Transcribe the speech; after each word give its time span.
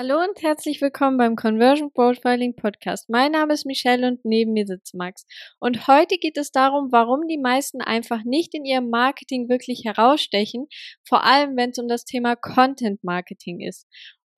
Hallo 0.00 0.20
und 0.20 0.40
herzlich 0.42 0.80
willkommen 0.80 1.16
beim 1.16 1.34
Conversion 1.34 1.92
Profiling 1.92 2.54
Podcast. 2.54 3.10
Mein 3.10 3.32
Name 3.32 3.52
ist 3.52 3.66
Michelle 3.66 4.06
und 4.06 4.24
neben 4.24 4.52
mir 4.52 4.64
sitzt 4.64 4.94
Max. 4.94 5.26
Und 5.58 5.88
heute 5.88 6.18
geht 6.18 6.38
es 6.38 6.52
darum, 6.52 6.92
warum 6.92 7.26
die 7.26 7.36
meisten 7.36 7.80
einfach 7.80 8.22
nicht 8.22 8.54
in 8.54 8.64
ihrem 8.64 8.90
Marketing 8.90 9.48
wirklich 9.48 9.82
herausstechen, 9.84 10.68
vor 11.04 11.24
allem 11.24 11.56
wenn 11.56 11.70
es 11.70 11.78
um 11.78 11.88
das 11.88 12.04
Thema 12.04 12.36
Content 12.36 13.02
Marketing 13.02 13.58
ist. 13.58 13.88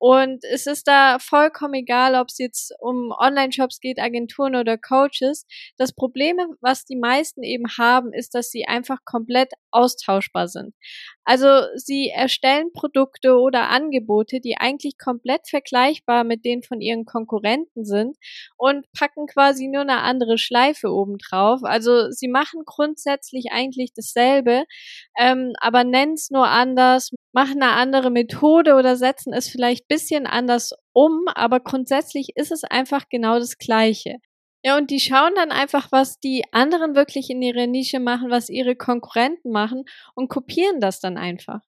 Und 0.01 0.43
es 0.45 0.65
ist 0.65 0.87
da 0.87 1.19
vollkommen 1.19 1.75
egal, 1.75 2.15
ob 2.15 2.29
es 2.29 2.39
jetzt 2.39 2.73
um 2.79 3.11
Online-Shops 3.11 3.79
geht, 3.79 3.99
Agenturen 3.99 4.55
oder 4.55 4.75
Coaches. 4.75 5.45
Das 5.77 5.93
Problem, 5.93 6.37
was 6.59 6.85
die 6.85 6.95
meisten 6.95 7.43
eben 7.43 7.65
haben, 7.77 8.11
ist, 8.11 8.33
dass 8.33 8.49
sie 8.49 8.65
einfach 8.65 8.97
komplett 9.05 9.53
austauschbar 9.69 10.47
sind. 10.47 10.73
Also 11.23 11.47
sie 11.75 12.09
erstellen 12.09 12.73
Produkte 12.73 13.35
oder 13.35 13.69
Angebote, 13.69 14.39
die 14.41 14.57
eigentlich 14.57 14.97
komplett 14.97 15.47
vergleichbar 15.47 16.23
mit 16.23 16.45
denen 16.45 16.63
von 16.63 16.81
ihren 16.81 17.05
Konkurrenten 17.05 17.85
sind 17.85 18.17
und 18.57 18.91
packen 18.93 19.27
quasi 19.27 19.67
nur 19.67 19.81
eine 19.81 19.99
andere 19.99 20.39
Schleife 20.39 20.89
obendrauf. 20.91 21.59
Also 21.63 22.09
sie 22.09 22.27
machen 22.27 22.63
grundsätzlich 22.65 23.51
eigentlich 23.51 23.93
dasselbe, 23.93 24.65
ähm, 25.15 25.53
aber 25.59 25.83
nennen 25.83 26.13
es 26.13 26.31
nur 26.31 26.47
anders, 26.47 27.11
machen 27.33 27.61
eine 27.61 27.73
andere 27.73 28.11
Methode 28.11 28.75
oder 28.75 28.95
setzen 28.95 29.33
es 29.33 29.47
vielleicht 29.47 29.87
bisschen 29.87 30.27
anders 30.27 30.73
um, 30.93 31.25
aber 31.33 31.59
grundsätzlich 31.59 32.35
ist 32.35 32.51
es 32.51 32.63
einfach 32.63 33.09
genau 33.09 33.39
das 33.39 33.57
Gleiche. 33.57 34.17
Ja, 34.63 34.77
und 34.77 34.91
die 34.91 34.99
schauen 34.99 35.33
dann 35.35 35.51
einfach, 35.51 35.91
was 35.91 36.19
die 36.19 36.43
anderen 36.51 36.95
wirklich 36.95 37.29
in 37.31 37.41
ihrer 37.41 37.65
Nische 37.65 37.99
machen, 37.99 38.29
was 38.29 38.49
ihre 38.49 38.75
Konkurrenten 38.75 39.51
machen 39.51 39.85
und 40.13 40.29
kopieren 40.29 40.79
das 40.79 40.99
dann 40.99 41.17
einfach. 41.17 41.61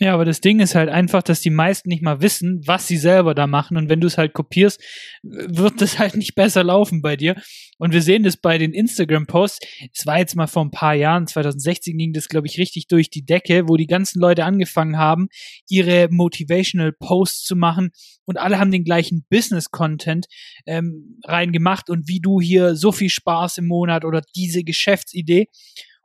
Ja, 0.00 0.12
aber 0.12 0.24
das 0.24 0.40
Ding 0.40 0.58
ist 0.58 0.74
halt 0.74 0.88
einfach, 0.88 1.22
dass 1.22 1.40
die 1.40 1.50
meisten 1.50 1.88
nicht 1.88 2.02
mal 2.02 2.20
wissen, 2.20 2.60
was 2.66 2.88
sie 2.88 2.96
selber 2.96 3.32
da 3.32 3.46
machen. 3.46 3.76
Und 3.76 3.88
wenn 3.88 4.00
du 4.00 4.08
es 4.08 4.18
halt 4.18 4.32
kopierst, 4.32 4.82
wird 5.22 5.80
das 5.80 6.00
halt 6.00 6.16
nicht 6.16 6.34
besser 6.34 6.64
laufen 6.64 7.00
bei 7.00 7.14
dir. 7.14 7.36
Und 7.78 7.92
wir 7.92 8.02
sehen 8.02 8.24
das 8.24 8.36
bei 8.36 8.58
den 8.58 8.72
Instagram-Posts. 8.72 9.64
Es 9.92 10.04
war 10.04 10.18
jetzt 10.18 10.34
mal 10.34 10.48
vor 10.48 10.64
ein 10.64 10.72
paar 10.72 10.94
Jahren, 10.94 11.28
2016 11.28 11.96
ging 11.96 12.12
das, 12.12 12.28
glaube 12.28 12.48
ich, 12.48 12.58
richtig 12.58 12.88
durch 12.88 13.08
die 13.08 13.24
Decke, 13.24 13.68
wo 13.68 13.76
die 13.76 13.86
ganzen 13.86 14.20
Leute 14.20 14.44
angefangen 14.44 14.98
haben, 14.98 15.28
ihre 15.68 16.08
Motivational 16.10 16.92
Posts 16.92 17.44
zu 17.44 17.54
machen. 17.54 17.90
Und 18.24 18.36
alle 18.36 18.58
haben 18.58 18.72
den 18.72 18.84
gleichen 18.84 19.24
Business-Content 19.30 20.26
ähm, 20.66 21.20
reingemacht 21.22 21.88
und 21.88 22.08
wie 22.08 22.18
du 22.18 22.40
hier 22.40 22.74
so 22.74 22.90
viel 22.90 23.10
Spaß 23.10 23.58
im 23.58 23.66
Monat 23.66 24.04
oder 24.04 24.22
diese 24.34 24.64
Geschäftsidee. 24.64 25.46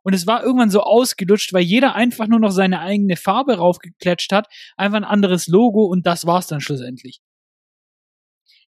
Und 0.10 0.16
es 0.16 0.26
war 0.26 0.44
irgendwann 0.44 0.72
so 0.72 0.82
ausgelutscht, 0.82 1.54
weil 1.54 1.62
jeder 1.62 1.94
einfach 1.94 2.26
nur 2.26 2.40
noch 2.40 2.50
seine 2.50 2.80
eigene 2.80 3.16
Farbe 3.16 3.58
raufgeklatscht 3.58 4.32
hat, 4.32 4.48
einfach 4.76 4.98
ein 4.98 5.04
anderes 5.04 5.46
Logo 5.46 5.84
und 5.84 6.08
das 6.08 6.26
war's 6.26 6.48
dann 6.48 6.62
schlussendlich. 6.62 7.22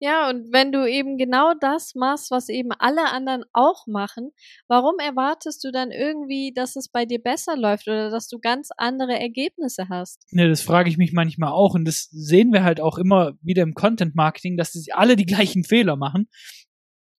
Ja, 0.01 0.31
und 0.31 0.53
wenn 0.53 0.73
du 0.73 0.85
eben 0.85 1.17
genau 1.17 1.55
das 1.61 1.95
machst, 1.95 2.33
was 2.33 2.49
eben 2.49 2.73
alle 2.73 3.13
anderen 3.13 3.45
auch 3.53 3.87
machen, 3.87 4.31
warum 4.67 4.97
erwartest 4.99 5.63
du 5.63 5.71
dann 5.71 5.93
irgendwie, 5.93 6.53
dass 6.53 6.75
es 6.75 6.89
bei 6.89 7.05
dir 7.05 7.23
besser 7.23 7.57
läuft 7.57 7.87
oder 7.87 8.11
dass 8.11 8.27
du 8.27 8.41
ganz 8.41 8.71
andere 8.77 9.17
Ergebnisse 9.17 9.89
hast? 9.89 10.25
Ja, 10.33 10.49
das 10.49 10.63
frage 10.63 10.91
ich 10.91 10.99
mich 10.99 11.13
manchmal 11.13 11.53
auch 11.53 11.75
und 11.75 11.85
das 11.85 12.09
sehen 12.11 12.53
wir 12.53 12.65
halt 12.65 12.81
auch 12.81 12.99
immer 12.99 13.35
wieder 13.43 13.63
im 13.63 13.75
Content 13.75 14.17
Marketing, 14.17 14.57
dass 14.57 14.73
sie 14.73 14.93
alle 14.93 15.15
die 15.15 15.27
gleichen 15.27 15.63
Fehler 15.63 15.95
machen. 15.95 16.29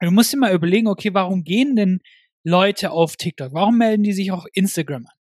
Du 0.01 0.11
musst 0.11 0.33
dir 0.33 0.37
mal 0.37 0.53
überlegen, 0.53 0.87
okay, 0.87 1.13
warum 1.13 1.45
gehen 1.45 1.77
denn 1.77 2.01
Leute 2.43 2.91
auf 2.91 3.15
TikTok? 3.15 3.53
Warum 3.53 3.77
melden 3.77 4.03
die 4.03 4.13
sich 4.13 4.31
auf 4.31 4.45
Instagram 4.53 5.05
an? 5.05 5.13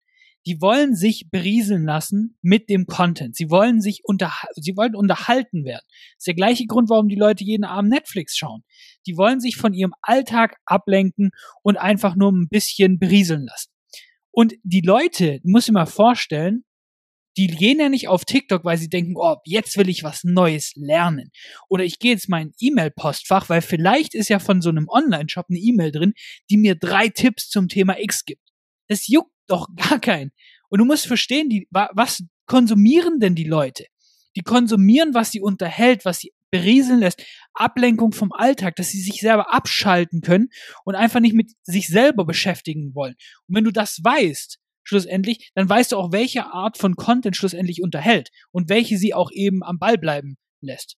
Die 0.46 0.62
wollen 0.62 0.96
sich 0.96 1.28
berieseln 1.30 1.84
lassen 1.84 2.38
mit 2.42 2.70
dem 2.70 2.86
Content. 2.86 3.36
Sie 3.36 3.50
wollen 3.50 3.82
sich 3.82 4.02
unter, 4.06 4.32
sie 4.54 4.78
wollen 4.78 4.96
unterhalten 4.96 5.66
werden. 5.66 5.84
Das 5.90 6.20
ist 6.20 6.28
der 6.28 6.36
gleiche 6.36 6.66
Grund, 6.68 6.90
warum 6.90 7.10
die 7.10 7.18
Leute 7.18 7.44
jeden 7.44 7.66
Abend 7.66 7.90
Netflix 7.92 8.38
schauen. 8.38 8.64
Die 9.08 9.18
wollen 9.18 9.42
sich 9.42 9.58
von 9.58 9.74
ihrem 9.74 9.94
Alltag 10.02 10.56
ablenken 10.66 11.32
und 11.64 11.76
einfach 11.78 12.16
nur 12.16 12.32
ein 12.32 12.48
bisschen 12.48 12.98
berieseln 12.98 13.46
lassen. 13.46 13.72
Und 14.32 14.54
die 14.64 14.82
Leute, 14.82 15.42
muss 15.44 15.68
ich 15.68 15.74
mal 15.74 15.86
vorstellen, 15.86 16.64
die 17.38 17.48
gehen 17.48 17.80
ja 17.80 17.88
nicht 17.88 18.08
auf 18.08 18.26
TikTok, 18.26 18.66
weil 18.66 18.78
sie 18.78 18.90
denken, 18.90 19.14
oh, 19.16 19.36
jetzt 19.46 19.78
will 19.78 19.90
ich 19.90 20.04
was 20.04 20.24
Neues 20.24 20.74
lernen. 20.76 21.32
Oder 21.70 21.84
ich 21.84 22.00
gehe 22.00 22.12
jetzt 22.12 22.30
mal 22.30 22.42
in 22.42 22.54
E-Mail-Postfach, 22.60 23.48
weil 23.48 23.62
vielleicht 23.62 24.16
ist 24.16 24.30
ja 24.30 24.40
von 24.40 24.62
so 24.62 24.70
einem 24.70 24.88
Online-Shop 24.90 25.46
eine 25.50 25.60
E-Mail 25.60 25.92
drin, 25.92 26.14
die 26.50 26.58
mir 26.58 26.76
drei 26.76 27.10
Tipps 27.10 27.50
zum 27.50 27.68
Thema 27.68 28.00
X 28.00 28.26
gibt. 28.26 28.42
Das 28.88 29.08
juckt 29.08 29.32
doch 29.48 29.68
gar 29.76 30.00
keinen. 30.00 30.32
Und 30.70 30.80
du 30.80 30.86
musst 30.86 31.08
verstehen, 31.08 31.50
die, 31.50 31.68
was 31.72 32.24
konsumieren 32.48 33.20
denn 33.20 33.36
die 33.36 33.46
Leute? 33.46 33.86
Die 34.36 34.42
konsumieren, 34.42 35.14
was 35.14 35.32
sie 35.32 35.42
unterhält, 35.42 36.06
was 36.06 36.20
sie 36.20 36.34
berieseln 36.52 37.00
lässt, 37.00 37.24
Ablenkung 37.54 38.14
vom 38.14 38.32
Alltag, 38.32 38.76
dass 38.76 38.90
sie 38.90 39.02
sich 39.02 39.20
selber 39.20 39.54
abschalten 39.54 40.22
können 40.22 40.50
und 40.86 40.96
einfach 40.96 41.20
nicht 41.20 41.34
mit 41.34 41.52
sich 41.64 41.88
selber 41.88 42.26
beschäftigen 42.26 42.96
wollen. 42.96 43.16
Und 43.48 43.56
wenn 43.56 43.64
du 43.64 43.72
das 43.72 44.00
weißt, 44.04 44.60
schlussendlich, 44.88 45.52
dann 45.56 45.70
weißt 45.70 45.92
du 45.92 45.98
auch, 45.98 46.12
welche 46.12 46.46
Art 46.46 46.78
von 46.78 46.96
Content 46.96 47.36
schlussendlich 47.36 47.82
unterhält 47.84 48.30
und 48.52 48.70
welche 48.70 48.98
sie 48.98 49.14
auch 49.14 49.32
eben 49.32 49.64
am 49.64 49.80
Ball 49.80 49.98
bleiben 49.98 50.38
lässt. 50.62 50.96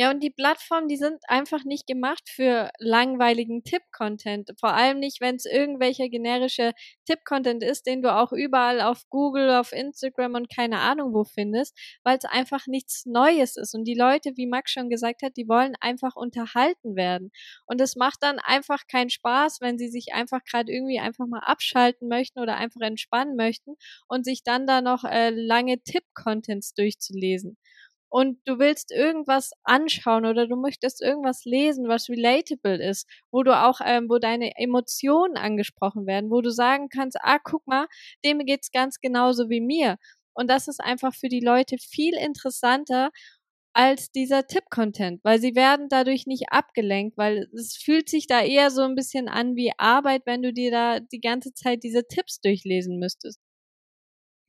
Ja, 0.00 0.10
und 0.12 0.20
die 0.22 0.30
Plattformen, 0.30 0.86
die 0.86 0.96
sind 0.96 1.18
einfach 1.26 1.64
nicht 1.64 1.88
gemacht 1.88 2.30
für 2.30 2.70
langweiligen 2.78 3.64
Tipp-Content. 3.64 4.52
Vor 4.60 4.72
allem 4.72 5.00
nicht, 5.00 5.20
wenn 5.20 5.34
es 5.34 5.44
irgendwelcher 5.44 6.08
generische 6.08 6.70
Tipp-Content 7.04 7.64
ist, 7.64 7.84
den 7.84 8.00
du 8.00 8.14
auch 8.14 8.30
überall 8.30 8.80
auf 8.80 9.02
Google, 9.10 9.50
auf 9.50 9.72
Instagram 9.72 10.34
und 10.34 10.54
keine 10.54 10.78
Ahnung 10.78 11.14
wo 11.14 11.24
findest, 11.24 11.76
weil 12.04 12.16
es 12.16 12.24
einfach 12.26 12.68
nichts 12.68 13.06
Neues 13.06 13.56
ist. 13.56 13.74
Und 13.74 13.88
die 13.88 13.96
Leute, 13.96 14.34
wie 14.36 14.46
Max 14.46 14.70
schon 14.70 14.88
gesagt 14.88 15.22
hat, 15.22 15.36
die 15.36 15.48
wollen 15.48 15.74
einfach 15.80 16.14
unterhalten 16.14 16.94
werden. 16.94 17.32
Und 17.66 17.80
es 17.80 17.96
macht 17.96 18.22
dann 18.22 18.38
einfach 18.38 18.86
keinen 18.86 19.10
Spaß, 19.10 19.60
wenn 19.60 19.78
sie 19.78 19.88
sich 19.88 20.14
einfach 20.14 20.44
gerade 20.44 20.70
irgendwie 20.72 21.00
einfach 21.00 21.26
mal 21.26 21.40
abschalten 21.40 22.06
möchten 22.06 22.38
oder 22.38 22.56
einfach 22.56 22.82
entspannen 22.82 23.34
möchten 23.34 23.74
und 24.06 24.24
sich 24.24 24.44
dann 24.44 24.64
da 24.64 24.80
noch 24.80 25.02
äh, 25.02 25.30
lange 25.30 25.82
Tipp-Contents 25.82 26.74
durchzulesen 26.74 27.58
und 28.10 28.38
du 28.46 28.58
willst 28.58 28.90
irgendwas 28.92 29.52
anschauen 29.64 30.24
oder 30.26 30.46
du 30.46 30.56
möchtest 30.56 31.02
irgendwas 31.02 31.44
lesen, 31.44 31.88
was 31.88 32.08
relatable 32.08 32.76
ist, 32.82 33.06
wo 33.30 33.42
du 33.42 33.52
auch, 33.56 33.80
ähm, 33.84 34.08
wo 34.08 34.18
deine 34.18 34.56
Emotionen 34.56 35.36
angesprochen 35.36 36.06
werden, 36.06 36.30
wo 36.30 36.40
du 36.40 36.50
sagen 36.50 36.88
kannst, 36.88 37.16
ah, 37.22 37.38
guck 37.42 37.66
mal, 37.66 37.86
dem 38.24 38.38
geht's 38.40 38.70
ganz 38.70 39.00
genauso 39.00 39.50
wie 39.50 39.60
mir. 39.60 39.96
Und 40.34 40.48
das 40.50 40.68
ist 40.68 40.80
einfach 40.80 41.14
für 41.14 41.28
die 41.28 41.40
Leute 41.40 41.76
viel 41.78 42.14
interessanter 42.14 43.10
als 43.72 44.10
dieser 44.12 44.46
Tipp-Content, 44.46 45.20
weil 45.24 45.40
sie 45.40 45.54
werden 45.54 45.88
dadurch 45.88 46.26
nicht 46.26 46.50
abgelenkt, 46.52 47.16
weil 47.16 47.48
es 47.54 47.76
fühlt 47.76 48.08
sich 48.10 48.26
da 48.26 48.42
eher 48.42 48.70
so 48.70 48.82
ein 48.82 48.94
bisschen 48.94 49.28
an 49.28 49.56
wie 49.56 49.72
Arbeit, 49.78 50.22
wenn 50.26 50.42
du 50.42 50.52
dir 50.52 50.70
da 50.70 51.00
die 51.00 51.20
ganze 51.20 51.54
Zeit 51.54 51.82
diese 51.84 52.06
Tipps 52.08 52.40
durchlesen 52.40 52.98
müsstest. 52.98 53.38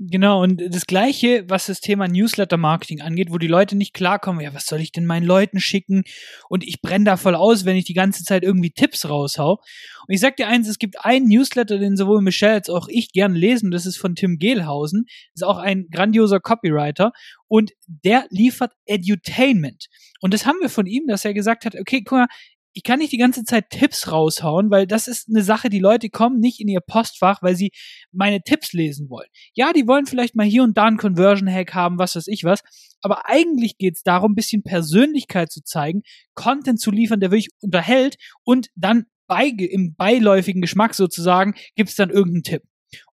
Genau, 0.02 0.42
und 0.42 0.64
das 0.74 0.86
Gleiche, 0.86 1.44
was 1.50 1.66
das 1.66 1.82
Thema 1.82 2.08
Newsletter-Marketing 2.08 3.02
angeht, 3.02 3.32
wo 3.32 3.38
die 3.38 3.48
Leute 3.48 3.76
nicht 3.76 3.94
klarkommen, 3.94 4.40
ja, 4.40 4.54
was 4.54 4.66
soll 4.66 4.80
ich 4.80 4.94
denn 4.94 5.06
meinen 5.06 5.26
Leuten 5.26 5.60
schicken? 5.60 6.04
Und 6.48 6.64
ich 6.64 6.82
brenne 6.82 7.04
da 7.04 7.18
voll 7.18 7.36
aus, 7.36 7.66
wenn 7.66 7.76
ich 7.76 7.84
die 7.84 7.94
ganze 7.94 8.24
Zeit 8.24 8.44
irgendwie 8.44 8.72
Tipps 8.72 9.10
raushau. 9.10 9.60
Und 10.08 10.14
ich 10.14 10.22
sag 10.22 10.38
dir 10.38 10.48
eins, 10.48 10.70
es 10.70 10.80
gibt 10.80 11.04
einen 11.04 11.28
Newsletter, 11.28 11.80
den 11.80 11.98
sowohl 11.98 12.22
Michelle 12.22 12.54
als 12.54 12.70
auch 12.70 12.88
ich 12.88 13.12
gerne 13.12 13.38
lesen, 13.38 13.72
das 13.72 13.86
ist 13.86 13.98
von 13.98 14.16
Tim 14.16 14.38
Gehlhausen, 14.38 15.06
ist 15.34 15.44
auch 15.44 15.58
ein 15.58 15.88
grandioser 15.92 16.40
Copywriter 16.40 17.12
und 17.50 17.72
der 17.86 18.26
liefert 18.30 18.72
Edutainment. 18.86 19.88
Und 20.22 20.34
das 20.34 20.46
haben 20.46 20.60
wir 20.62 20.70
von 20.70 20.86
ihm, 20.86 21.08
dass 21.08 21.26
er 21.26 21.34
gesagt 21.34 21.66
hat, 21.66 21.76
okay, 21.76 22.04
guck 22.06 22.20
mal, 22.20 22.28
ich 22.74 22.84
kann 22.84 23.00
nicht 23.00 23.12
die 23.12 23.18
ganze 23.18 23.44
Zeit 23.44 23.70
Tipps 23.70 24.12
raushauen, 24.12 24.70
weil 24.70 24.88
das 24.88 25.08
ist 25.08 25.30
eine 25.30 25.44
Sache, 25.44 25.70
die 25.70 25.80
Leute 25.80 26.10
kommen 26.10 26.40
nicht 26.40 26.60
in 26.60 26.68
ihr 26.68 26.82
Postfach, 26.82 27.42
weil 27.42 27.56
sie 27.56 27.72
meine 28.12 28.42
Tipps 28.42 28.74
lesen 28.74 29.10
wollen. 29.10 29.28
Ja, 29.54 29.74
die 29.74 29.88
wollen 29.88 30.06
vielleicht 30.06 30.36
mal 30.36 30.46
hier 30.46 30.64
und 30.64 30.78
da 30.78 30.86
einen 30.86 30.98
Conversion-Hack 30.98 31.74
haben, 31.74 31.98
was 31.98 32.16
weiß 32.16 32.28
ich 32.28 32.44
was, 32.44 32.62
aber 33.02 33.28
eigentlich 33.28 33.78
geht 33.78 33.96
es 33.96 34.04
darum, 34.04 34.34
ein 34.34 34.36
bisschen 34.36 34.64
Persönlichkeit 34.64 35.52
zu 35.52 35.64
zeigen, 35.64 36.04
Content 36.36 36.80
zu 36.80 36.92
liefern, 36.92 37.20
der 37.20 37.32
wirklich 37.32 37.50
unterhält 37.62 38.18
und 38.44 38.68
dann 38.76 39.06
bei, 39.28 39.48
im 39.48 39.96
beiläufigen 39.96 40.62
Geschmack 40.62 40.96
sozusagen 40.96 41.54
gibt 41.76 41.90
es 41.90 41.96
dann 41.96 42.10
irgendeinen 42.10 42.44
Tipp. 42.44 42.64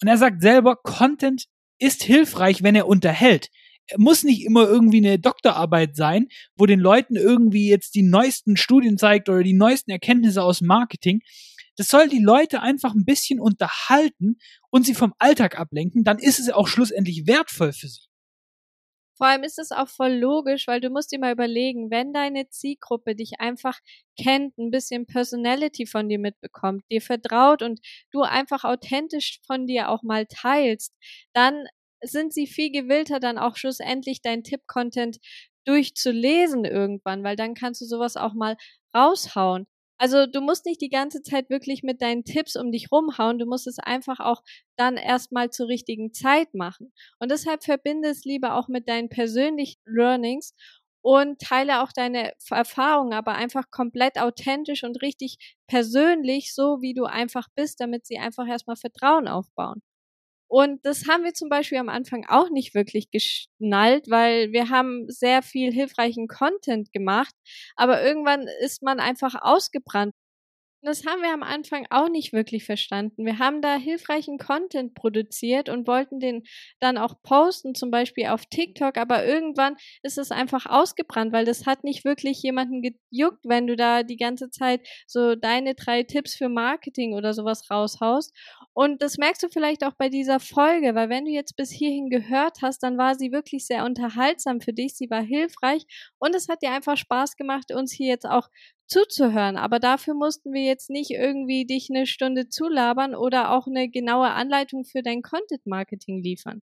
Und 0.01 0.09
er 0.09 0.17
sagt 0.17 0.43
selber, 0.43 0.77
Content 0.77 1.47
ist 1.79 2.03
hilfreich, 2.03 2.63
wenn 2.63 2.77
er 2.77 2.87
unterhält 2.87 3.49
muss 3.97 4.23
nicht 4.23 4.45
immer 4.45 4.69
irgendwie 4.69 4.99
eine 4.99 5.19
Doktorarbeit 5.19 5.97
sein, 5.97 6.29
wo 6.57 6.67
den 6.67 6.81
Leuten 6.81 7.17
irgendwie 7.17 7.69
jetzt 7.69 7.95
die 7.95 8.03
neuesten 8.03 8.57
Studien 8.57 8.99
zeigt 8.99 9.29
oder 9.29 9.43
die 9.43 9.53
neuesten 9.53 9.91
Erkenntnisse 9.91 10.43
aus 10.43 10.61
Marketing. 10.61 11.21
Das 11.77 11.89
soll 11.89 12.09
die 12.09 12.23
Leute 12.23 12.63
einfach 12.63 12.95
ein 12.95 13.05
bisschen 13.05 13.41
unterhalten 13.41 14.39
und 14.71 14.87
sie 14.87 14.95
vom 14.95 15.13
Alltag 15.19 15.59
ablenken, 15.59 16.05
dann 16.05 16.19
ist 16.19 16.39
es 16.39 16.51
auch 16.51 16.69
schlussendlich 16.69 17.27
wertvoll 17.27 17.73
für 17.73 17.89
sie. 17.89 18.07
Vor 19.17 19.29
allem 19.29 19.45
ist 19.45 19.61
es 19.61 19.71
auch 19.71 19.89
voll 19.89 20.13
logisch, 20.13 20.67
weil 20.67 20.81
du 20.81 20.91
musst 20.91 21.13
dir 21.13 21.21
mal 21.21 21.33
überlegen, 21.33 21.91
wenn 21.91 22.13
deine 22.13 22.49
Zielgruppe 22.49 23.15
dich 23.15 23.39
einfach 23.39 23.79
kennt, 24.21 24.59
ein 24.59 24.71
bisschen 24.71 25.07
Personality 25.07 25.87
von 25.87 26.09
dir 26.09 26.19
mitbekommt, 26.19 26.83
dir 26.91 27.01
vertraut 27.01 27.63
und 27.63 27.81
du 28.11 28.23
einfach 28.23 28.65
authentisch 28.65 29.41
von 29.47 29.67
dir 29.67 29.89
auch 29.89 30.03
mal 30.03 30.27
teilst, 30.27 30.93
dann 31.33 31.65
sind 32.05 32.33
sie 32.33 32.47
viel 32.47 32.71
gewillter, 32.71 33.21
dann 33.21 33.39
auch 33.39 33.57
schlussendlich 33.57 34.23
dein 34.23 34.43
Tipp-Content 34.45 35.19
durchzulesen 35.67 36.65
irgendwann, 36.65 37.25
weil 37.25 37.37
dann 37.37 37.55
kannst 37.55 37.81
du 37.81 37.87
sowas 37.87 38.17
auch 38.17 38.35
mal 38.35 38.57
raushauen. 38.95 39.67
Also 39.99 40.27
du 40.27 40.41
musst 40.41 40.67
nicht 40.67 40.81
die 40.81 40.89
ganze 40.91 41.23
Zeit 41.23 41.51
wirklich 41.51 41.83
mit 41.83 42.03
deinen 42.03 42.25
Tipps 42.25 42.57
um 42.57 42.73
dich 42.73 42.91
rumhauen, 42.91 43.39
du 43.39 43.47
musst 43.47 43.67
es 43.67 43.79
einfach 43.79 44.19
auch 44.21 44.43
dann 44.77 44.97
erstmal 44.97 45.51
zur 45.51 45.69
richtigen 45.69 46.13
Zeit 46.13 46.53
machen. 46.55 46.93
Und 47.21 47.31
deshalb 47.31 47.65
verbinde 47.65 48.09
es 48.11 48.25
lieber 48.25 48.57
auch 48.57 48.69
mit 48.69 48.89
deinen 48.89 49.09
persönlichen 49.09 49.81
Learnings 49.87 50.55
und 51.03 51.39
teile 51.41 51.83
auch 51.83 51.93
deine 51.93 52.33
Erfahrungen, 52.51 53.13
aber 53.13 53.35
einfach 53.35 53.71
komplett 53.71 54.19
authentisch 54.19 54.85
und 54.85 55.01
richtig 55.03 55.37
persönlich, 55.69 56.55
so 56.55 56.81
wie 56.81 56.95
du 56.95 57.05
einfach 57.05 57.49
bist, 57.55 57.81
damit 57.81 58.07
sie 58.07 58.19
einfach 58.19 58.47
erstmal 58.49 58.77
Vertrauen 58.77 59.29
aufbauen. 59.29 59.83
Und 60.55 60.87
das 60.87 61.09
haben 61.09 61.25
wir 61.25 61.35
zum 61.35 61.49
Beispiel 61.49 61.79
am 61.79 61.89
Anfang 61.89 62.27
auch 62.29 62.49
nicht 62.49 62.77
wirklich 62.77 63.11
geschnallt, 63.11 64.09
weil 64.09 64.53
wir 64.53 64.69
haben 64.71 65.07
sehr 65.09 65.43
viel 65.43 65.73
hilfreichen 65.73 66.29
Content 66.29 66.93
gemacht, 66.93 67.35
aber 67.75 68.05
irgendwann 68.05 68.47
ist 68.63 68.81
man 68.81 69.01
einfach 69.01 69.35
ausgebrannt 69.41 70.15
das 70.85 71.07
haben 71.07 71.23
wir 71.23 71.33
am 71.33 71.43
Anfang 71.43 71.87
auch 71.91 72.09
nicht 72.09 72.33
wirklich 72.33 72.65
verstanden. 72.65 73.25
Wir 73.25 73.39
haben 73.39 73.63
da 73.63 73.77
hilfreichen 73.77 74.39
Content 74.39 74.95
produziert 74.95 75.69
und 75.69 75.87
wollten 75.87 76.21
den 76.21 76.45
dann 76.81 76.99
auch 76.99 77.23
posten, 77.23 77.75
zum 77.75 77.91
Beispiel 77.91 78.27
auf 78.27 78.47
TikTok, 78.47 78.97
aber 78.99 79.25
irgendwann 79.27 79.77
ist 80.03 80.19
es 80.19 80.31
einfach 80.31 80.67
ausgebrannt, 80.67 81.33
weil 81.33 81.45
das 81.45 81.67
hat 81.67 81.85
nicht 81.85 82.05
wirklich 82.05 82.43
jemanden 82.43 82.83
gejuckt, 82.83 83.41
wenn 83.45 83.67
du 83.67 83.77
da 83.77 84.03
die 84.03 84.17
ganze 84.17 84.51
Zeit 84.51 84.87
so 85.07 85.35
deine 85.35 85.75
drei 85.75 86.03
Tipps 86.03 86.35
für 86.37 86.49
Marketing 86.49 87.15
oder 87.15 87.35
sowas 87.35 87.71
raushaust. 87.71 88.33
Und 88.73 89.03
das 89.03 89.19
merkst 89.19 89.43
du 89.43 89.49
vielleicht 89.49 89.85
auch 89.85 89.95
bei 89.97 90.09
dieser 90.09 90.41
Folge, 90.41 90.95
weil 90.95 91.09
wenn 91.09 91.25
du 91.25 91.31
jetzt 91.31 91.57
bis 91.57 91.71
hierhin 91.71 92.11
gehört 92.11 92.59
hast, 92.63 92.83
dann 92.83 92.99
war 92.99 93.15
sie 93.15 93.33
wirklich 93.33 93.67
sehr 93.67 93.85
unterhaltsam 93.85 94.61
für 94.61 94.73
dich, 94.73 94.97
sie 94.97 95.09
war 95.11 95.23
hilfreich 95.23 95.85
und 96.19 96.35
es 96.35 96.49
hat 96.49 96.63
dir 96.63 96.73
einfach 96.73 96.97
Spaß 96.97 97.37
gemacht, 97.37 97.73
uns 97.73 97.93
hier 97.93 98.09
jetzt 98.09 98.27
auch 98.27 98.49
zuzuhören. 98.87 99.57
Aber 99.57 99.79
dafür 99.79 100.15
mussten 100.15 100.53
wir 100.53 100.63
jetzt 100.63 100.91
nicht 100.91 101.11
irgendwie 101.11 101.67
dich 101.67 101.89
eine 101.91 102.07
Stunde 102.07 102.49
zulabern 102.49 103.15
oder 103.15 103.53
auch 103.53 103.67
eine 103.67 103.89
genaue 103.89 104.31
Anleitung 104.31 104.85
für 104.85 105.03
dein 105.03 105.23
Content 105.23 105.67
Marketing 105.67 106.23
liefern. 106.23 106.61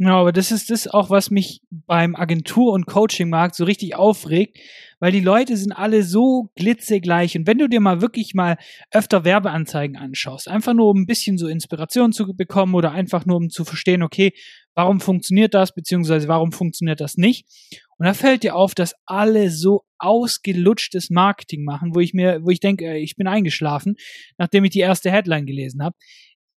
Ja, 0.00 0.14
aber 0.14 0.30
das 0.30 0.52
ist 0.52 0.70
das 0.70 0.86
auch, 0.86 1.10
was 1.10 1.32
mich 1.32 1.60
beim 1.70 2.14
Agentur- 2.14 2.72
und 2.72 2.86
Coaching-Markt 2.86 3.56
so 3.56 3.64
richtig 3.64 3.96
aufregt, 3.96 4.56
weil 5.00 5.10
die 5.10 5.18
Leute 5.18 5.56
sind 5.56 5.72
alle 5.72 6.04
so 6.04 6.50
glitzegleich. 6.54 7.36
Und 7.36 7.48
wenn 7.48 7.58
du 7.58 7.68
dir 7.68 7.80
mal 7.80 8.00
wirklich 8.00 8.32
mal 8.32 8.58
öfter 8.92 9.24
Werbeanzeigen 9.24 9.96
anschaust, 9.96 10.46
einfach 10.46 10.72
nur 10.72 10.88
um 10.88 10.98
ein 11.00 11.06
bisschen 11.06 11.36
so 11.36 11.48
Inspiration 11.48 12.12
zu 12.12 12.32
bekommen 12.36 12.76
oder 12.76 12.92
einfach 12.92 13.26
nur 13.26 13.38
um 13.38 13.50
zu 13.50 13.64
verstehen, 13.64 14.04
okay, 14.04 14.34
warum 14.78 15.00
funktioniert 15.00 15.54
das, 15.54 15.74
beziehungsweise 15.74 16.28
warum 16.28 16.52
funktioniert 16.52 17.00
das 17.00 17.16
nicht? 17.16 17.48
Und 17.98 18.06
da 18.06 18.14
fällt 18.14 18.44
dir 18.44 18.54
auf, 18.54 18.76
dass 18.76 18.94
alle 19.06 19.50
so 19.50 19.82
ausgelutschtes 19.98 21.10
Marketing 21.10 21.64
machen, 21.64 21.96
wo 21.96 21.98
ich 22.00 22.14
mir, 22.14 22.44
wo 22.44 22.50
ich 22.50 22.60
denke, 22.60 22.96
ich 22.96 23.16
bin 23.16 23.26
eingeschlafen, 23.26 23.96
nachdem 24.38 24.62
ich 24.62 24.70
die 24.70 24.78
erste 24.78 25.10
Headline 25.10 25.46
gelesen 25.46 25.82
habe. 25.82 25.96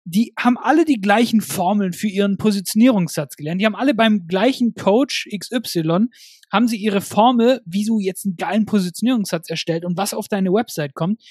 Die 0.05 0.35
haben 0.39 0.59
alle 0.59 0.85
die 0.85 1.01
gleichen 1.01 1.41
Formeln 1.41 1.95
für 1.95 2.09
ihren 2.09 2.37
Positionierungssatz 2.37 3.37
gelernt. 3.37 3.63
Die 3.63 3.65
haben 3.65 3.75
alle 3.75 3.95
beim 3.95 4.27
gleichen 4.27 4.75
Coach 4.75 5.27
XY 5.35 6.09
haben 6.53 6.69
sie 6.69 6.77
ihre 6.77 7.01
Formel, 7.01 7.63
wie 7.65 7.87
du 7.87 8.01
jetzt 8.01 8.27
einen 8.27 8.37
geilen 8.37 8.67
Positionierungssatz 8.67 9.49
erstellt 9.49 9.87
und 9.87 9.97
was 9.97 10.13
auf 10.13 10.29
deine 10.29 10.53
Website 10.53 10.93
kommt. 10.93 11.23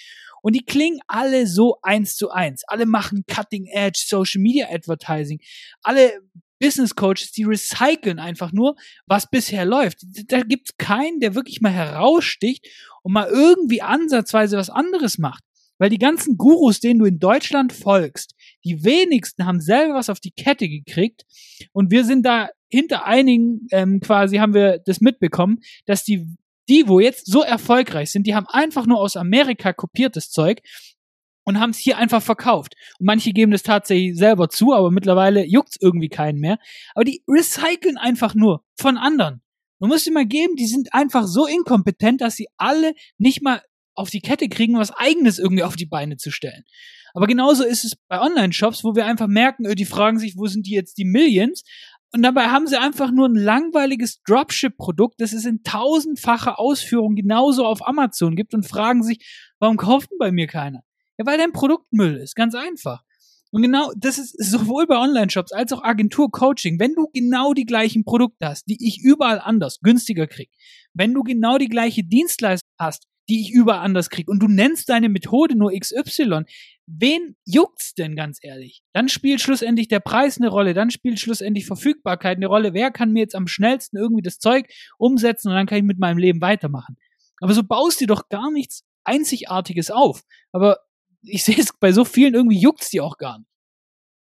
Und 0.41 0.55
die 0.55 0.65
klingen 0.65 1.01
alle 1.05 1.45
so 1.45 1.77
eins 1.83 2.15
zu 2.15 2.31
eins. 2.31 2.63
Alle 2.67 2.87
machen 2.87 3.25
Cutting 3.27 3.67
Edge 3.67 4.05
Social 4.07 4.41
Media 4.41 4.69
Advertising. 4.71 5.39
Alle 5.83 6.13
Business 6.59 6.95
Coaches, 6.95 7.31
die 7.31 7.43
recyceln 7.43 8.19
einfach 8.19 8.51
nur, 8.51 8.75
was 9.05 9.29
bisher 9.29 9.65
läuft. 9.65 9.99
Da 10.27 10.41
gibt's 10.41 10.77
keinen, 10.77 11.19
der 11.19 11.35
wirklich 11.35 11.61
mal 11.61 11.71
heraussticht 11.71 12.67
und 13.01 13.13
mal 13.13 13.27
irgendwie 13.27 13.81
ansatzweise 13.81 14.57
was 14.57 14.69
anderes 14.69 15.17
macht. 15.17 15.43
Weil 15.77 15.89
die 15.89 15.97
ganzen 15.97 16.37
Gurus, 16.37 16.81
denen 16.81 16.99
du 16.99 17.05
in 17.05 17.19
Deutschland 17.19 17.71
folgst, 17.71 18.35
die 18.65 18.83
wenigsten 18.83 19.45
haben 19.45 19.61
selber 19.61 19.95
was 19.95 20.09
auf 20.09 20.19
die 20.19 20.31
Kette 20.31 20.67
gekriegt. 20.67 21.25
Und 21.71 21.89
wir 21.89 22.03
sind 22.03 22.25
da 22.25 22.49
hinter 22.67 23.05
einigen 23.05 23.67
ähm, 23.71 24.01
quasi, 24.01 24.37
haben 24.37 24.53
wir 24.53 24.79
das 24.85 24.99
mitbekommen, 24.99 25.59
dass 25.85 26.03
die, 26.03 26.27
die, 26.67 26.87
wo 26.87 26.99
jetzt 26.99 27.25
so 27.25 27.41
erfolgreich 27.41 28.11
sind, 28.11 28.27
die 28.27 28.35
haben 28.35 28.45
einfach 28.47 28.85
nur 28.85 28.99
aus 28.99 29.15
Amerika 29.15 29.71
kopiertes 29.71 30.29
Zeug 30.31 30.61
und 31.43 31.59
haben 31.59 31.71
es 31.71 31.77
hier 31.77 31.97
einfach 31.97 32.21
verkauft. 32.21 32.75
Und 32.99 33.05
manche 33.05 33.31
geben 33.31 33.51
das 33.51 33.63
tatsächlich 33.63 34.17
selber 34.17 34.49
zu, 34.49 34.73
aber 34.73 34.91
mittlerweile 34.91 35.45
juckt 35.45 35.69
es 35.69 35.81
irgendwie 35.81 36.09
keinen 36.09 36.39
mehr. 36.39 36.57
Aber 36.93 37.05
die 37.05 37.23
recyceln 37.27 37.97
einfach 37.97 38.35
nur 38.35 38.63
von 38.77 38.97
anderen. 38.97 39.41
Man 39.79 39.89
muss 39.89 40.03
dir 40.03 40.11
mal 40.11 40.25
geben, 40.25 40.55
die 40.55 40.67
sind 40.67 40.93
einfach 40.93 41.25
so 41.25 41.47
inkompetent, 41.47 42.21
dass 42.21 42.35
sie 42.35 42.47
alle 42.57 42.93
nicht 43.17 43.41
mal 43.41 43.61
auf 43.95 44.09
die 44.09 44.21
Kette 44.21 44.49
kriegen, 44.49 44.77
was 44.77 44.91
eigenes 44.91 45.39
irgendwie 45.39 45.63
auf 45.63 45.75
die 45.75 45.85
Beine 45.85 46.17
zu 46.17 46.31
stellen. 46.31 46.63
Aber 47.13 47.27
genauso 47.27 47.63
ist 47.63 47.85
es 47.85 47.95
bei 48.07 48.21
Online-Shops, 48.21 48.83
wo 48.83 48.95
wir 48.95 49.05
einfach 49.05 49.27
merken, 49.27 49.65
äh, 49.65 49.75
die 49.75 49.85
fragen 49.85 50.19
sich, 50.19 50.35
wo 50.37 50.47
sind 50.47 50.67
die 50.67 50.73
jetzt 50.73 50.97
die 50.97 51.05
Millions? 51.05 51.63
Und 52.11 52.23
dabei 52.23 52.47
haben 52.47 52.65
sie 52.65 52.79
einfach 52.79 53.11
nur 53.11 53.27
ein 53.27 53.35
langweiliges 53.35 54.21
Dropship-Produkt, 54.23 55.21
das 55.21 55.33
es 55.33 55.45
in 55.45 55.61
tausendfacher 55.63 56.59
Ausführung 56.59 57.15
genauso 57.15 57.65
auf 57.65 57.85
Amazon 57.87 58.35
gibt 58.35 58.53
und 58.53 58.67
fragen 58.67 59.03
sich, 59.03 59.19
warum 59.59 59.77
kauft 59.77 60.09
denn 60.11 60.17
bei 60.17 60.31
mir 60.31 60.47
keiner? 60.47 60.83
Ja, 61.19 61.25
weil 61.25 61.37
dein 61.37 61.51
Produkt 61.51 61.91
Müll 61.91 62.15
ist, 62.15 62.33
ganz 62.35 62.55
einfach. 62.55 63.03
Und 63.51 63.61
genau, 63.63 63.91
das 63.97 64.17
ist 64.19 64.41
sowohl 64.41 64.87
bei 64.87 64.97
Online-Shops 64.97 65.51
als 65.51 65.73
auch 65.73 65.83
Agentur-Coaching. 65.83 66.79
Wenn 66.79 66.95
du 66.95 67.07
genau 67.13 67.53
die 67.53 67.65
gleichen 67.65 68.05
Produkte 68.05 68.47
hast, 68.47 68.69
die 68.69 68.77
ich 68.79 69.01
überall 69.03 69.39
anders 69.39 69.79
günstiger 69.81 70.27
krieg, 70.27 70.49
wenn 70.93 71.13
du 71.13 71.23
genau 71.23 71.57
die 71.57 71.67
gleiche 71.67 72.03
Dienstleistung 72.03 72.69
hast, 72.79 73.03
die 73.27 73.41
ich 73.41 73.51
überall 73.51 73.81
anders 73.81 74.09
krieg 74.09 74.29
und 74.29 74.39
du 74.39 74.47
nennst 74.47 74.87
deine 74.87 75.09
Methode 75.09 75.57
nur 75.57 75.71
XY, 75.77 76.43
wen 76.87 77.35
juckt's 77.45 77.95
denn 77.95 78.15
ganz 78.15 78.39
ehrlich? 78.41 78.81
Dann 78.93 79.09
spielt 79.09 79.41
schlussendlich 79.41 79.89
der 79.89 79.99
Preis 79.99 80.37
eine 80.37 80.47
Rolle, 80.47 80.73
dann 80.73 80.89
spielt 80.89 81.19
schlussendlich 81.19 81.65
Verfügbarkeit 81.65 82.37
eine 82.37 82.47
Rolle. 82.47 82.73
Wer 82.73 82.91
kann 82.91 83.11
mir 83.11 83.19
jetzt 83.19 83.35
am 83.35 83.47
schnellsten 83.47 83.97
irgendwie 83.97 84.23
das 84.23 84.39
Zeug 84.39 84.69
umsetzen 84.97 85.49
und 85.49 85.55
dann 85.55 85.67
kann 85.67 85.79
ich 85.79 85.83
mit 85.83 85.99
meinem 85.99 86.17
Leben 86.17 86.39
weitermachen? 86.39 86.97
Aber 87.41 87.53
so 87.53 87.63
baust 87.63 87.99
du 87.99 88.05
doch 88.05 88.29
gar 88.29 88.51
nichts 88.51 88.85
Einzigartiges 89.03 89.91
auf. 89.91 90.23
Aber 90.51 90.79
ich 91.21 91.43
sehe 91.43 91.57
es 91.59 91.73
bei 91.79 91.91
so 91.91 92.05
vielen 92.05 92.33
irgendwie 92.33 92.59
juckt's 92.59 92.89
die 92.89 93.01
auch 93.01 93.17
gar 93.17 93.39
nicht. 93.39 93.47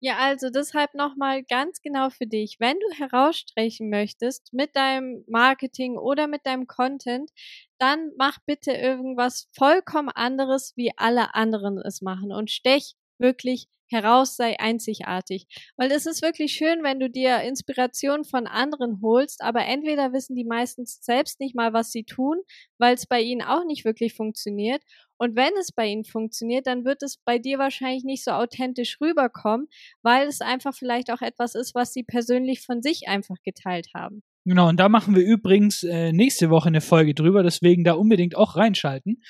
Ja, 0.03 0.17
also 0.19 0.51
deshalb 0.51 0.95
nochmal 0.95 1.43
ganz 1.43 1.81
genau 1.81 2.11
für 2.11 2.27
dich. 2.27 2.57
Wenn 2.61 2.79
du 2.79 2.87
herausstrechen 2.99 3.89
möchtest 3.89 4.53
mit 4.53 4.77
deinem 4.77 5.25
Marketing 5.27 5.97
oder 5.97 6.27
mit 6.27 6.45
deinem 6.45 6.67
Content, 6.67 7.31
dann 7.79 8.11
mach 8.19 8.39
bitte 8.47 8.73
irgendwas 8.73 9.49
vollkommen 9.55 10.11
anderes, 10.11 10.75
wie 10.77 10.93
alle 10.97 11.35
anderen 11.35 11.79
es 11.79 12.03
machen 12.03 12.31
und 12.33 12.51
stech 12.51 12.95
wirklich 13.19 13.69
heraus, 13.89 14.37
sei 14.37 14.59
einzigartig. 14.59 15.47
Weil 15.77 15.93
es 15.93 16.07
ist 16.07 16.23
wirklich 16.23 16.53
schön, 16.53 16.83
wenn 16.83 17.01
du 17.01 17.09
dir 17.09 17.43
Inspiration 17.43 18.25
von 18.25 18.47
anderen 18.47 19.01
holst, 19.03 19.43
aber 19.43 19.65
entweder 19.65 20.13
wissen 20.13 20.35
die 20.35 20.45
meistens 20.45 20.99
selbst 21.03 21.41
nicht 21.41 21.55
mal, 21.55 21.73
was 21.73 21.93
sie 21.93 22.05
tun, 22.05 22.39
weil 22.79 22.95
es 22.95 23.07
bei 23.07 23.21
ihnen 23.21 23.43
auch 23.43 23.65
nicht 23.65 23.85
wirklich 23.85 24.15
funktioniert. 24.15 24.83
Und 25.19 25.37
wenn 25.37 25.53
es 25.59 25.73
bei 25.73 25.87
ihnen 25.87 26.05
funktioniert, 26.05 26.67
dann 26.67 26.85
wird 26.85 27.03
es 27.03 27.19
bei 27.25 27.39
dir 27.39 27.59
wahrscheinlich 27.59 28.05
nicht 28.05 28.25
so 28.25 28.33
authentisch 28.33 28.99
rüberkommen, 29.01 29.69
weil 30.03 30.27
es 30.27 30.41
einfach 30.41 30.75
vielleicht 30.75 31.11
auch 31.11 31.23
etwas 31.23 31.55
ist, 31.55 31.75
was 31.75 31.93
sie 31.93 32.03
persönlich 32.03 32.63
von 32.63 32.83
sich 32.83 33.09
einfach 33.09 33.37
geteilt 33.43 33.89
haben. 33.95 34.23
Genau, 34.45 34.69
und 34.69 34.79
da 34.79 34.89
machen 34.89 35.17
wir 35.17 35.25
übrigens 35.25 35.83
äh, 35.83 36.13
nächste 36.13 36.51
Woche 36.51 36.69
eine 36.69 36.81
Folge 36.81 37.15
drüber, 37.15 37.43
deswegen 37.43 37.83
da 37.83 37.95
unbedingt 37.95 38.37
auch 38.37 38.57
reinschalten. 38.57 39.23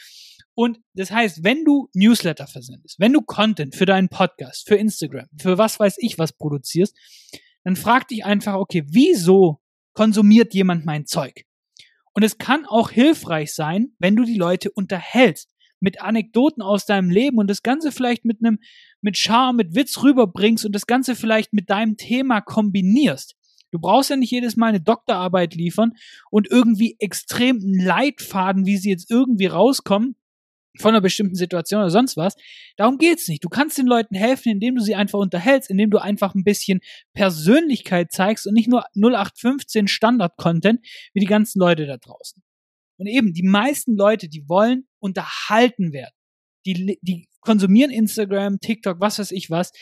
Und 0.56 0.80
das 0.94 1.10
heißt, 1.10 1.44
wenn 1.44 1.66
du 1.66 1.90
Newsletter 1.92 2.46
versendest, 2.46 2.98
wenn 2.98 3.12
du 3.12 3.20
Content 3.20 3.76
für 3.76 3.84
deinen 3.84 4.08
Podcast, 4.08 4.66
für 4.66 4.76
Instagram, 4.76 5.26
für 5.38 5.58
was 5.58 5.78
weiß 5.78 5.96
ich 5.98 6.18
was 6.18 6.32
produzierst, 6.32 6.96
dann 7.62 7.76
frag 7.76 8.08
dich 8.08 8.24
einfach, 8.24 8.54
okay, 8.54 8.82
wieso 8.88 9.60
konsumiert 9.92 10.54
jemand 10.54 10.86
mein 10.86 11.04
Zeug? 11.04 11.44
Und 12.14 12.22
es 12.22 12.38
kann 12.38 12.64
auch 12.64 12.90
hilfreich 12.90 13.52
sein, 13.52 13.92
wenn 13.98 14.16
du 14.16 14.24
die 14.24 14.38
Leute 14.38 14.70
unterhältst 14.70 15.50
mit 15.78 16.00
Anekdoten 16.00 16.62
aus 16.62 16.86
deinem 16.86 17.10
Leben 17.10 17.36
und 17.36 17.50
das 17.50 17.62
Ganze 17.62 17.92
vielleicht 17.92 18.24
mit 18.24 18.38
einem, 18.42 18.58
mit 19.02 19.18
Charme, 19.18 19.56
mit 19.56 19.74
Witz 19.74 20.02
rüberbringst 20.02 20.64
und 20.64 20.72
das 20.74 20.86
Ganze 20.86 21.14
vielleicht 21.16 21.52
mit 21.52 21.68
deinem 21.68 21.98
Thema 21.98 22.40
kombinierst. 22.40 23.36
Du 23.72 23.78
brauchst 23.78 24.08
ja 24.08 24.16
nicht 24.16 24.30
jedes 24.30 24.56
Mal 24.56 24.68
eine 24.68 24.80
Doktorarbeit 24.80 25.54
liefern 25.54 25.92
und 26.30 26.50
irgendwie 26.50 26.96
extrem 26.98 27.60
Leitfaden, 27.60 28.64
wie 28.64 28.78
sie 28.78 28.88
jetzt 28.88 29.10
irgendwie 29.10 29.46
rauskommen, 29.46 30.16
von 30.78 30.90
einer 30.90 31.00
bestimmten 31.00 31.34
Situation 31.34 31.80
oder 31.80 31.90
sonst 31.90 32.16
was. 32.16 32.36
Darum 32.76 32.98
geht's 32.98 33.28
nicht. 33.28 33.44
Du 33.44 33.48
kannst 33.48 33.78
den 33.78 33.86
Leuten 33.86 34.14
helfen, 34.14 34.52
indem 34.52 34.76
du 34.76 34.82
sie 34.82 34.94
einfach 34.94 35.18
unterhältst, 35.18 35.70
indem 35.70 35.90
du 35.90 35.98
einfach 35.98 36.34
ein 36.34 36.44
bisschen 36.44 36.80
Persönlichkeit 37.14 38.12
zeigst 38.12 38.46
und 38.46 38.54
nicht 38.54 38.68
nur 38.68 38.84
0815 38.94 39.88
Standard-Content 39.88 40.80
wie 41.12 41.20
die 41.20 41.26
ganzen 41.26 41.60
Leute 41.60 41.86
da 41.86 41.96
draußen. 41.96 42.42
Und 42.98 43.06
eben, 43.06 43.32
die 43.32 43.42
meisten 43.42 43.96
Leute, 43.96 44.28
die 44.28 44.48
wollen 44.48 44.86
unterhalten 45.00 45.92
werden. 45.92 46.14
Die, 46.64 46.98
die 47.02 47.28
konsumieren 47.40 47.90
Instagram, 47.90 48.58
TikTok, 48.60 49.00
was 49.00 49.18
weiß 49.18 49.30
ich 49.30 49.50
was, 49.50 49.72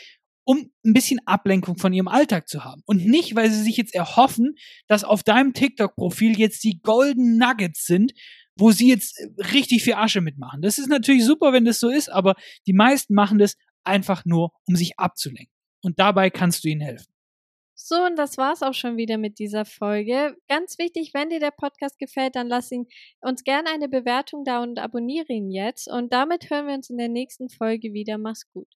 um 0.44 0.70
ein 0.84 0.92
bisschen 0.92 1.20
Ablenkung 1.26 1.78
von 1.78 1.92
ihrem 1.92 2.08
Alltag 2.08 2.48
zu 2.48 2.64
haben. 2.64 2.82
Und 2.84 3.06
nicht, 3.06 3.34
weil 3.34 3.50
sie 3.50 3.62
sich 3.62 3.76
jetzt 3.76 3.94
erhoffen, 3.94 4.56
dass 4.88 5.04
auf 5.04 5.22
deinem 5.22 5.54
TikTok-Profil 5.54 6.38
jetzt 6.38 6.62
die 6.64 6.80
Golden 6.82 7.38
Nuggets 7.38 7.86
sind, 7.86 8.12
wo 8.56 8.70
sie 8.70 8.88
jetzt 8.88 9.18
richtig 9.52 9.82
viel 9.82 9.94
Asche 9.94 10.20
mitmachen. 10.20 10.62
Das 10.62 10.78
ist 10.78 10.88
natürlich 10.88 11.24
super, 11.24 11.52
wenn 11.52 11.64
das 11.64 11.80
so 11.80 11.88
ist, 11.88 12.08
aber 12.08 12.34
die 12.66 12.72
meisten 12.72 13.14
machen 13.14 13.38
das 13.38 13.56
einfach 13.84 14.24
nur, 14.24 14.50
um 14.66 14.76
sich 14.76 14.98
abzulenken. 14.98 15.52
Und 15.82 15.98
dabei 15.98 16.30
kannst 16.30 16.64
du 16.64 16.68
ihnen 16.68 16.80
helfen. 16.80 17.14
So, 17.76 17.96
und 18.04 18.16
das 18.16 18.38
war's 18.38 18.62
auch 18.62 18.72
schon 18.72 18.96
wieder 18.96 19.18
mit 19.18 19.38
dieser 19.38 19.64
Folge. 19.64 20.36
Ganz 20.48 20.78
wichtig, 20.78 21.10
wenn 21.12 21.28
dir 21.28 21.40
der 21.40 21.50
Podcast 21.50 21.98
gefällt, 21.98 22.36
dann 22.36 22.48
lass 22.48 22.70
ihn 22.70 22.86
uns 23.20 23.42
gerne 23.42 23.68
eine 23.70 23.88
Bewertung 23.88 24.44
da 24.44 24.62
und 24.62 24.78
abonniere 24.78 25.32
ihn 25.32 25.50
jetzt. 25.50 25.90
Und 25.90 26.12
damit 26.12 26.48
hören 26.50 26.68
wir 26.68 26.74
uns 26.74 26.88
in 26.88 26.98
der 26.98 27.08
nächsten 27.08 27.50
Folge 27.50 27.92
wieder. 27.92 28.16
Mach's 28.16 28.48
gut. 28.52 28.68